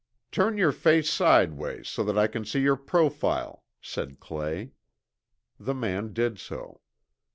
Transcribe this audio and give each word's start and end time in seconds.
"Turn 0.31 0.57
your 0.57 0.71
face 0.71 1.07
side 1.11 1.53
ways, 1.53 1.87
so 1.87 2.03
that 2.05 2.17
I 2.17 2.25
can 2.25 2.43
see 2.43 2.59
your 2.61 2.75
profile," 2.75 3.63
said 3.81 4.19
Clay. 4.19 4.71
The 5.59 5.75
man 5.75 6.11
did 6.11 6.39
so. 6.39 6.81